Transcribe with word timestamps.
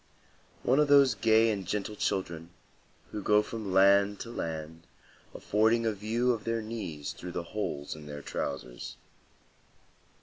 One 0.63 0.79
of 0.79 0.87
those 0.87 1.13
gay 1.13 1.51
and 1.51 1.63
gentle 1.67 1.95
children, 1.95 2.49
who 3.11 3.21
go 3.21 3.43
from 3.43 3.71
land 3.71 4.19
to 4.21 4.31
land 4.31 4.87
affording 5.35 5.85
a 5.85 5.91
view 5.93 6.31
of 6.31 6.43
their 6.43 6.63
knees 6.63 7.13
through 7.13 7.33
the 7.33 7.43
holes 7.53 7.95
in 7.95 8.07
their 8.07 8.23
trousers. 8.23 8.95